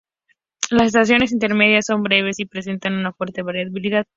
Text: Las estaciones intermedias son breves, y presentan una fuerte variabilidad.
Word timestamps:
Las 0.71 0.87
estaciones 0.87 1.31
intermedias 1.31 1.85
son 1.85 2.01
breves, 2.01 2.39
y 2.39 2.47
presentan 2.47 2.95
una 2.95 3.13
fuerte 3.13 3.43
variabilidad. 3.43 4.07